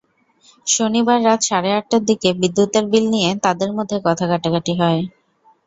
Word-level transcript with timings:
শনিবার 0.67 1.19
রাত 1.23 1.39
সাড়ে 1.49 1.69
আটটার 1.77 2.01
দিকে 2.09 2.29
বিদ্যুতের 2.41 2.85
বিল 2.91 3.05
নিয়ে 3.13 3.29
তাঁদের 3.43 3.69
মধ্যে 3.77 3.97
কথা-কাটাকাটি 4.05 4.73
হয়। 4.81 5.01